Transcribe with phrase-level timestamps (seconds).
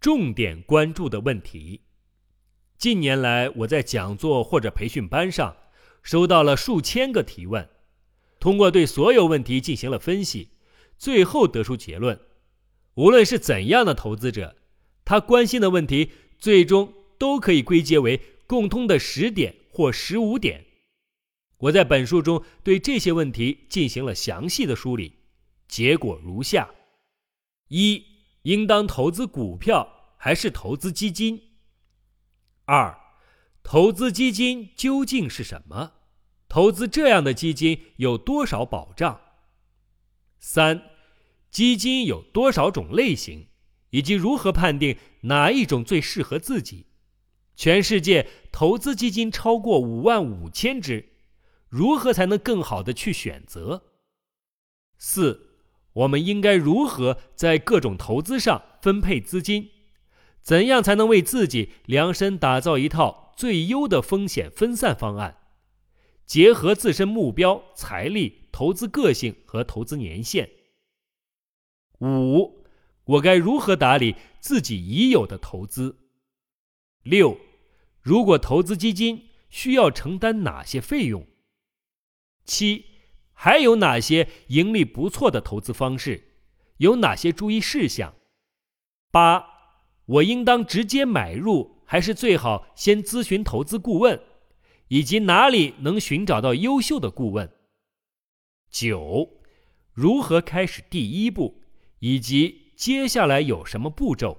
[0.00, 1.82] 重点关注的问题。
[2.78, 5.54] 近年来，我在讲座或者培训班上
[6.02, 7.68] 收到了数千个提问，
[8.38, 10.48] 通过对所有问题进行了分析，
[10.96, 12.18] 最后得出结论：
[12.94, 14.56] 无论是怎样的投资者，
[15.04, 20.64] 他关心的问题最终都可以归结为共通的十点或十五点。
[21.58, 25.12] 我在本书中对这些问题进行了详细的梳理，
[25.68, 26.70] 结果如下：
[27.68, 28.02] 一、
[28.42, 31.50] 应当投资股票还是投资基金？
[32.64, 32.98] 二，
[33.62, 35.92] 投资基金究竟是什么？
[36.48, 39.20] 投资这样的基金有多少保障？
[40.38, 40.90] 三，
[41.50, 43.48] 基金有多少种类型，
[43.90, 46.86] 以及如何判定哪一种最适合自己？
[47.54, 51.12] 全世界投资基金超过五万五千只，
[51.68, 53.84] 如何才能更好的去选择？
[54.96, 55.49] 四，
[55.92, 59.70] 我们应该如何在各种投资上分配资金？
[60.42, 65.36] 怎样才能为自己量身打造一套最优的风险分散方案？
[66.24, 70.48] 结合自身目标、财力、投资个性和投资年限。
[72.00, 72.64] 五，
[73.04, 75.98] 我该如何打理自己已有的投资？
[77.02, 77.36] 六，
[78.00, 81.26] 如果投资基金需要承担哪些费用？
[82.44, 82.86] 七，
[83.42, 86.24] 还有哪些盈利不错的投资方式？
[86.76, 88.14] 有哪些注意事项？
[89.10, 89.46] 八。
[90.04, 94.20] 我应当直接买入，还是最好先咨询投资顾问？
[94.88, 97.50] 以及哪里能寻找到优秀的顾问？
[98.70, 99.30] 九，
[99.94, 101.62] 如何开始第一步？
[102.00, 104.36] 以及接下来有什么步骤？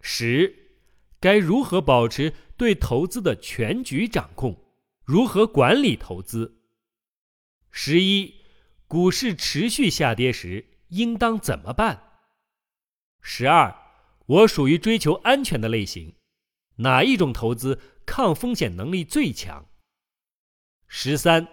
[0.00, 0.78] 十，
[1.20, 4.56] 该如何保持对投资的全局掌控？
[5.04, 6.62] 如何管理投资？
[7.76, 8.36] 十一，
[8.86, 12.20] 股市持续下跌时应当怎么办？
[13.20, 13.76] 十二。
[14.26, 16.14] 我属于追求安全的类型，
[16.76, 19.66] 哪一种投资抗风险能力最强？
[20.86, 21.48] 十三，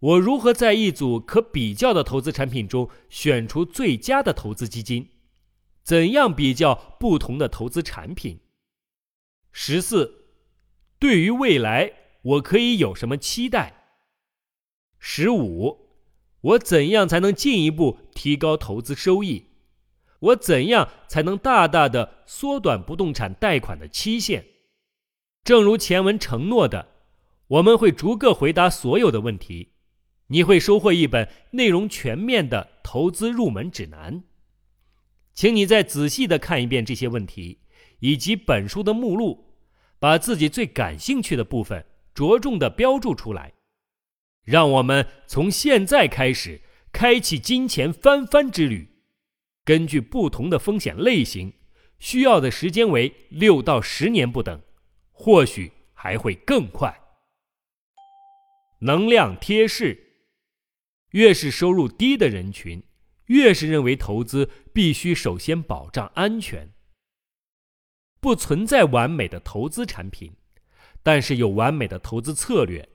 [0.00, 5.08] 我如何在一组可比较的投资产品中选出最佳的投资基金？
[5.82, 8.38] 怎样比较不同的投资产品？
[9.50, 10.26] 十四，
[10.98, 13.77] 对于未来我可以有什么期待？
[14.98, 15.88] 十五，
[16.40, 19.46] 我怎样才能进一步提高投资收益？
[20.20, 24.44] 我怎样才能大大的缩短不动产贷款的期限？
[25.44, 26.88] 正如前文承诺的，
[27.46, 29.74] 我们会逐个回答所有的问题。
[30.30, 34.24] 你会收获一本内容全面的投资入门指南。
[35.32, 37.60] 请你再仔细的看一遍这些问题，
[38.00, 39.54] 以及本书的目录，
[39.98, 43.54] 把自己最感兴趣的部分着重的标注出来。
[44.48, 48.88] 让我们从现在开始，开启金钱翻番之旅。
[49.62, 51.52] 根据不同的风险类型，
[51.98, 54.62] 需要的时间为六到十年不等，
[55.12, 56.98] 或许还会更快。
[58.80, 60.22] 能量贴士：
[61.10, 62.82] 越是收入低的人群，
[63.26, 66.72] 越是认为投资必须首先保障安全。
[68.18, 70.32] 不存在完美的投资产品，
[71.02, 72.88] 但是有完美的投资策略。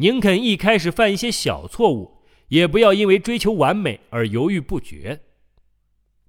[0.00, 5.20] 宁肯一开始犯一些小错误，也不要因为追求完美而犹豫不决。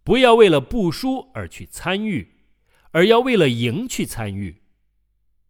[0.04, 2.36] 不要为了不输而去参与，
[2.92, 4.58] 而要为了赢去参与。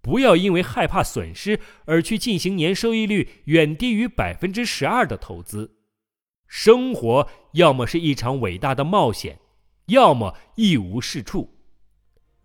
[0.04, 5.78] 不要因为害怕损失而去进行年收益率远低于百分之十二的投资。
[6.48, 9.40] 生活要么是一场伟大的冒险，
[9.88, 11.56] 要么一无是处。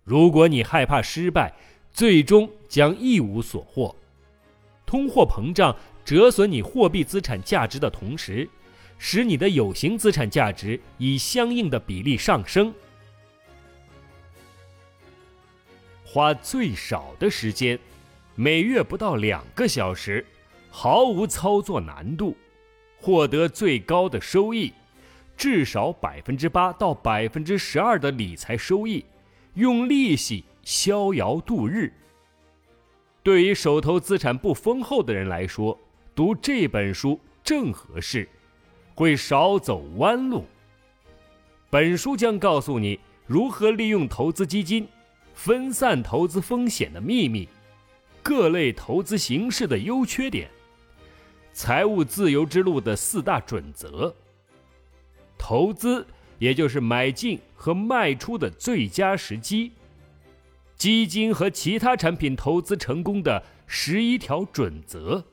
[0.02, 1.54] 如果你害怕失败，
[1.92, 3.94] 最终将一无所获。
[4.86, 8.48] 通货膨胀折损你货币资产价值的同时。
[8.98, 12.72] 使你的有形资产价值以相应的比例上升。
[16.02, 17.78] 花最少的时间，
[18.34, 20.24] 每月不到两个小时，
[20.70, 22.34] 毫无操作难度，
[22.98, 24.72] 获得最高的收益，
[25.36, 29.04] 至少百分之八到百分之十二的理财收益，
[29.52, 31.92] 用利息逍遥度日。
[33.26, 35.76] 对于手头资产不丰厚的人来说，
[36.14, 38.28] 读这本书正合适。
[38.94, 40.44] 会少走弯路。
[41.68, 44.86] 本书将告诉你如何利用投资基金
[45.34, 47.48] 分散投资风险的秘密，
[48.22, 50.48] 各类投资形式的优缺点，
[51.52, 54.14] 财务自由之路的四大准则，
[55.36, 56.06] 投资
[56.38, 59.72] 也就是买进和卖出的最佳时机，
[60.76, 65.24] 基金和其他产品投资成功的十一条准则。